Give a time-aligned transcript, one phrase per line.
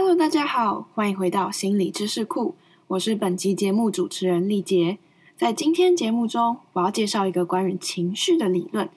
[0.00, 2.54] Hello，大家好，欢迎回到心理知识库，
[2.86, 4.98] 我是本集节目主持人丽杰。
[5.36, 8.88] 在今天节目中，我要介绍一个关于情绪的理论，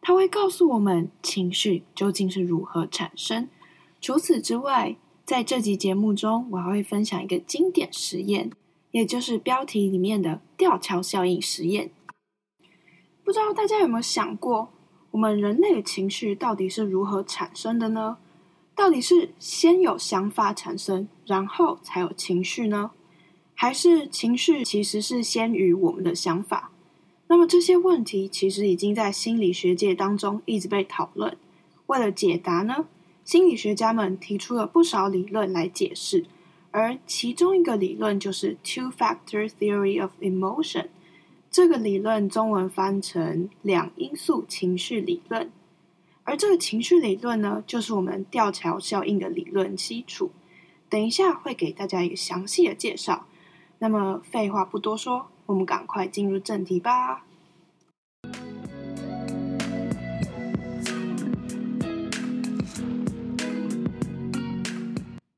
[0.00, 3.48] 它会告诉我们情绪究竟是如何产生。
[4.00, 8.50] 除此之外，在这集节目中，我还会分享一个经典实验，
[8.90, 11.92] 也就是标题里面的吊桥效应实验。
[13.22, 14.70] 不知道大家有没有想过，
[15.12, 18.18] 我们人类的情绪到底是如何产生的呢？
[18.78, 22.92] 到底是先有想法产生，然后才有情绪呢？
[23.52, 26.70] 还是情绪其实是先于我们的想法？
[27.26, 31.36] 那么这些问题其实已经在心理学界当中一直被讨论。
[31.88, 32.86] 为了解答呢，
[33.24, 36.26] 心理学家们提出了不少理论来解释，
[36.70, 40.86] 而其中一个理论就是 Two-Factor Theory of Emotion。
[41.50, 45.50] 这个理论中文翻成两因素情绪理论。
[46.28, 50.30] 而这个情绪理论呢，就是我们吊桥效应的理论基础。
[50.90, 53.24] 等一下会给大家一个详细的介绍。
[53.78, 57.24] 那么废话不多说，我们赶快进入正题吧。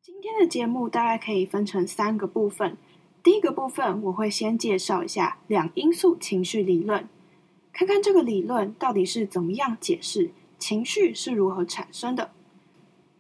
[0.02, 2.76] 今天的节目大概可以分成三个部分。
[3.22, 7.08] 第一个部分，我会先介绍一下两因素情绪理论，
[7.72, 10.32] 看看这个理论到底是怎么样解释。
[10.60, 12.30] 情绪是如何产生的？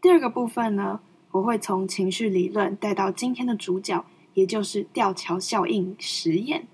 [0.00, 1.00] 第二个部分呢，
[1.32, 6.68] 我会从情绪理论带到今天的主角，也就是吊桥效应实验。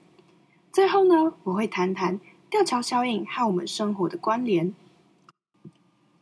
[0.72, 4.75] 最后呢，我会谈谈吊桥效应和我们生活的关联。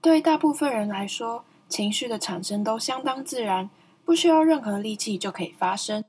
[0.02, 3.70] 对大部分人来说，情绪的产生都相当自然，
[4.04, 6.04] 不需要任何力气就可以发生。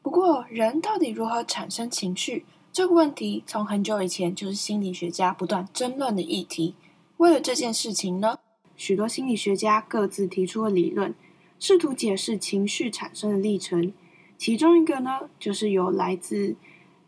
[0.00, 6.74] 不过，人到底如何产生情绪这个问题，从很久以前就是心理学家不断争论的议题。
[7.18, 8.38] 为了这件事情呢，
[8.76, 11.14] 许多心理学家各自提出了理论，
[11.58, 13.92] 试图解释情绪产生的历程。
[14.36, 16.56] 其中一个呢，就是由来自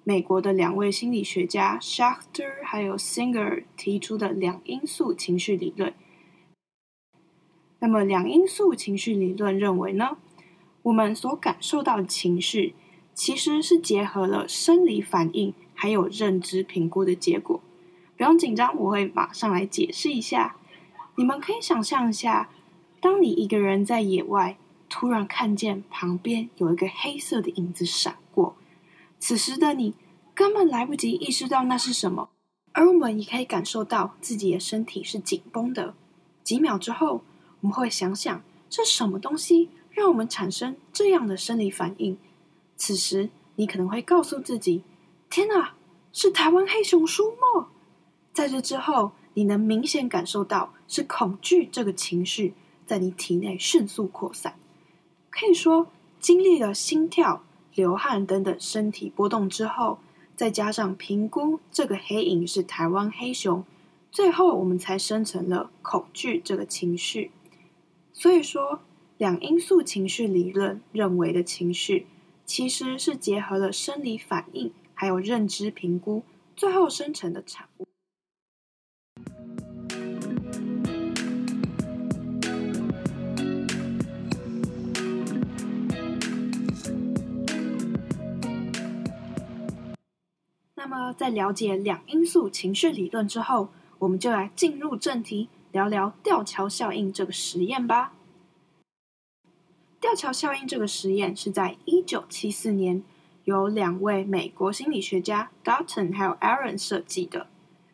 [0.05, 5.93] 美国的两位心理学家 Schacter 还有 Singer 提出的两因素情绪理论。
[7.81, 10.17] 那么，两因素情绪理论认为呢，
[10.83, 12.75] 我们所感受到的情绪
[13.13, 17.61] 其实是结合了生理反应还有认知评估的结果。
[18.17, 20.57] 不用紧张，我会马上来解释一下。
[21.17, 22.51] 你们可以想象一下，
[23.01, 28.57] 当你一个人在野外，突然看见旁边有一个黑色的影子闪过，
[29.19, 29.95] 此时的你
[30.35, 32.31] 根本来不及意识到那是什么，
[32.73, 35.95] 而我们也可以感受到自己的身体是紧绷的。
[36.45, 37.23] 几秒之后，
[37.61, 42.17] 我们会想想是什么东西让我们产生这样的生理反应。
[42.77, 44.85] 此时，你可能会告诉自己
[45.29, 45.75] ：“天哪，
[46.13, 47.67] 是台湾黑熊出没！”
[48.37, 52.53] 在这之后，你能明显感受到是恐惧这个情绪
[52.85, 54.59] 在你体内迅速扩散。
[55.31, 55.87] 可以说，
[56.21, 57.43] 经历了心跳、
[57.75, 60.01] 流汗等等身体波动之后，
[60.37, 63.65] 再加上评估这个黑影是台湾黑熊，
[64.11, 67.31] 最后我们才生成了恐惧这个情绪。
[68.13, 68.81] 所以说，
[69.17, 72.07] 两因素情绪理论认为的情绪，
[72.45, 76.23] 其实是结合了生理反应还有认知评估，
[76.55, 77.87] 最后生成的产物。
[90.89, 98.13] 那么，在了解两因素情绪理论之后，我们就来进入正题，聊聊吊桥效应这个实验吧。
[100.01, 103.03] 吊桥效应这个实验是在一九七四年
[103.43, 107.49] 由两位美国心理学家 Dalton 还有 Aaron 设计的。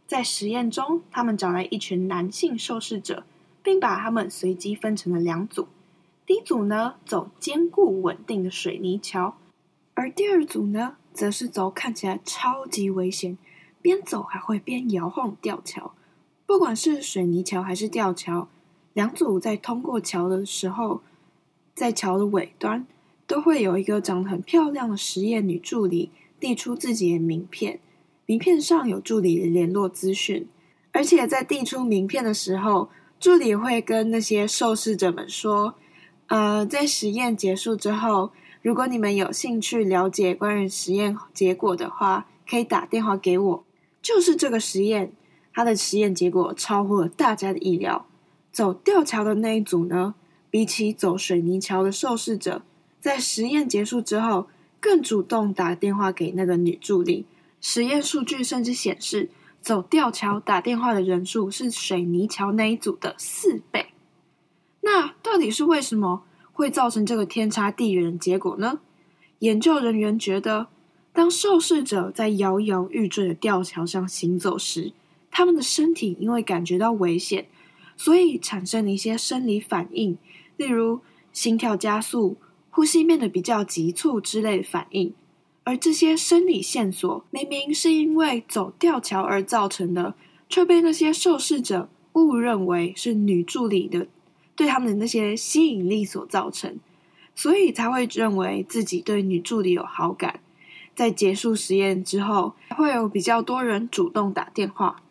[0.06, 3.24] 在实验中，他们找来一群男性受试者，
[3.62, 5.68] 并把他们随机分成了两组。
[6.26, 9.38] 第一组呢，走坚固稳定的水泥桥，
[9.94, 10.98] 而第二组呢？
[11.12, 13.36] 则是走看起来超级危险，
[13.80, 15.92] 边走还会边摇晃吊桥。
[16.46, 18.48] 不管是水泥桥还是吊桥，
[18.92, 21.00] 两组在通过桥的时候，
[21.74, 22.86] 在桥的尾端
[23.26, 26.10] 都会有一个长得很漂亮的实验女助理
[26.40, 27.80] 递出自己的名片，
[28.26, 30.46] 名片上有助理的联络资讯。
[30.92, 35.74] 而且在递出名片的时候，助理会跟那些受试者们说
[36.28, 38.32] ：“呃，在实验结束之后。”
[38.62, 43.64] 如果你们有兴趣了解关于实验结果的话，可以打电话给我。
[44.00, 45.12] 就是这个实验，
[45.52, 48.06] 它的实验结果超乎了大家的意料。
[48.52, 50.14] 走吊桥的那一组呢，
[50.48, 52.62] 比起走水泥桥的受试者，
[53.00, 54.46] 在实验结束之后，
[54.78, 57.26] 更主动打电话给那个女助理。
[57.60, 59.30] 实验数据甚至显示，
[59.60, 63.86] 走吊桥打电话的人数是水泥桥那一组的四倍。
[64.82, 66.24] 那到底是为什么？
[66.62, 68.78] 会造成这个天差地远的结果呢？
[69.40, 70.68] 研究人员觉得，
[71.12, 74.92] 当受试者在摇摇欲坠的吊桥上行走时，
[75.28, 77.48] 他们的身体因为感觉到危险，
[77.96, 80.16] 所以产生了一些生理反应，
[80.56, 81.00] 例如
[81.32, 82.36] 心跳加速、
[82.70, 85.12] 呼吸变得比较急促之类的反应。
[85.64, 90.14] 而这些生理线索明明是因为走吊桥而造成的，
[90.48, 94.06] 却被那些受试者误认为是女助理的
[94.62, 96.78] 对他们的那些吸引力所造成，
[97.34, 100.38] 所以才会认为自己对女助理有好感。
[100.94, 105.02] 在结束实验之后，会有比较多人主动打电话。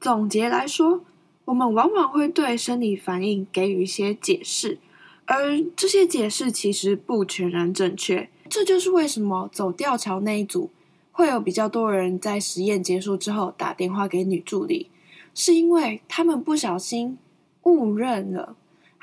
[0.00, 1.00] 总结来说，
[1.46, 4.78] 我们往往会对生理反应给予一些解释，
[5.24, 8.28] 而这些解释其实不全然正确。
[8.48, 10.70] 这就是为什么走吊桥那一组
[11.10, 14.88] 会有比较多人在实验结束之后打电话给女助理，
[15.34, 17.18] 是因为他们不小心
[17.64, 18.54] 误认了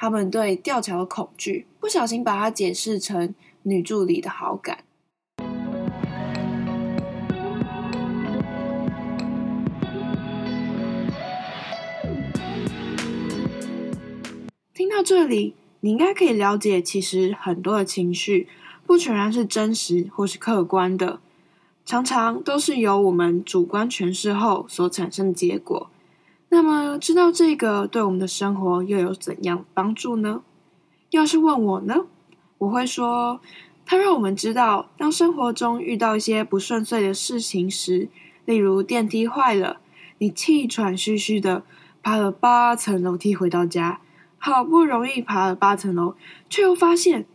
[0.01, 4.79] 他们对吊桥的恐惧，不小心把它解释成女助理的好感。
[14.73, 18.47] 听到这里，你应该可以了解，其实很多的情绪
[18.87, 21.19] 不全然是真实或是客观的，
[21.85, 25.90] 常常都是由我们主观诠释后所产生的结果。
[26.53, 30.43] 那么，知道这个对我们的生活又有怎样帮助呢？
[31.11, 32.07] 要是问我呢，
[32.57, 33.39] 我会说，
[33.85, 38.09] 它让我们知道，当生活中遇到一些不顺遂的事情时，
[38.43, 39.77] 例如电梯坏了，
[40.17, 41.63] 你气喘吁吁的
[42.03, 44.01] 爬了八层楼梯回到家。
[44.37, 46.15] 好不容易爬了八层楼，
[46.49, 47.25] 却又发现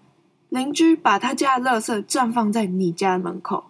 [0.51, 3.65] 邻居把他家的垃圾绽放在你家门口。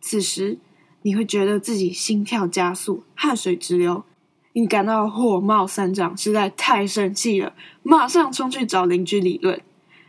[0.00, 0.56] 此时，
[1.02, 4.04] 你会觉得自己心跳加速，汗水直流，
[4.52, 9.62] 你感到火冒三丈，实在太生气了，马上冲去找邻居理论。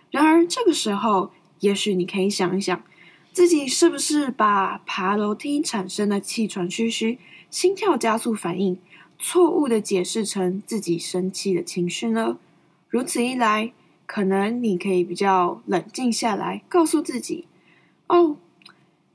[0.10, 2.84] 然而，这个时候，也许你可以想一想，
[3.32, 8.80] 自己是不是把爬楼梯产生的气喘吁吁、心跳加速反应，
[9.20, 12.38] 错误的解释成自己生气的情绪呢？
[12.90, 13.72] 如此一来，
[14.06, 17.48] 可能你可以比较冷静下来，告诉自己
[18.10, 18.36] ：“哦，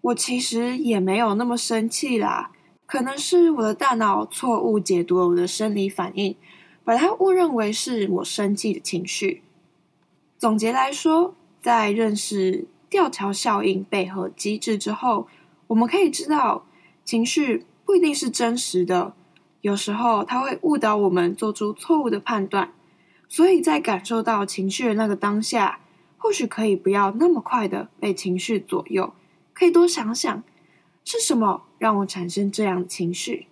[0.01, 2.53] 我其实也没有那么生气啦，
[2.87, 6.37] 可能是我的大脑错误解读了我的生理反应，
[6.85, 9.43] 把它误认为是我生气的情绪。”
[10.39, 15.27] 总结来说，在认识吊桥效应背后机制之后，
[15.67, 16.65] 我们可以知道，
[17.05, 19.15] 情绪不一定是真实的，
[19.63, 22.73] 有时候它会误导我们做出错误的判断。
[23.29, 25.81] 所以在感受到情绪的那个当下，
[26.17, 29.13] 或许可以不要那么快的被情绪左右，
[29.53, 30.45] 可以多想想
[31.05, 33.47] 是什么让我产生这样的情绪。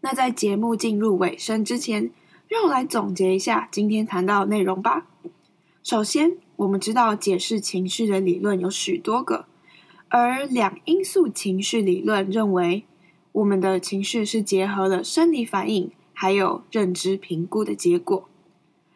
[0.00, 2.10] 那在节目进入尾声之前，
[2.48, 5.06] 让我来总结一下今天谈到的内容吧。
[5.82, 9.46] 首先，我们知道解释情绪的理论有许多个，
[10.08, 12.84] 而两因素情绪理论认为，
[13.32, 15.90] 我们的情绪是结合了生理反应。
[16.14, 18.28] 还有认知评估的结果，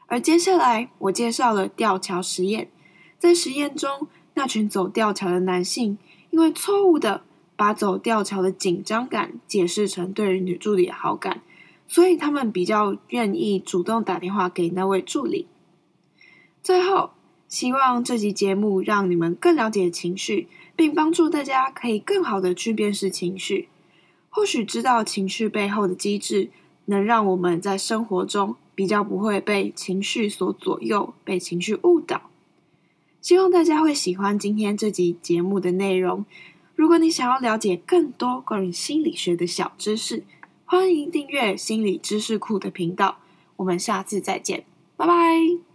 [0.06, 2.70] 而接下来我介绍了吊桥实验。
[3.18, 5.98] 在实验中，那群走吊桥的男性，
[6.30, 7.24] 因为错误的
[7.56, 11.42] 把走吊桥的紧张感解释成对于女助理的好感，
[11.88, 15.46] 所以他们比较愿意主动打电话给那位助理。
[16.62, 17.10] 最后，
[17.48, 23.68] 希望这集节目让你们更了解情绪，并帮助大家可以更好的去辨识情绪，
[24.28, 26.50] 或许知道情绪背后的机制。
[26.88, 32.30] 能让我们在生活中比较不会被情绪所左右，被情绪误导。
[33.20, 36.24] 希望大家会喜欢今天这集节目的内容。
[36.76, 40.22] 如果你想要了解更多关于心理学的小知识，
[40.66, 43.16] 欢迎订阅心理知识库的频道。
[43.56, 44.64] 我们下次再见，
[44.94, 45.65] 拜拜。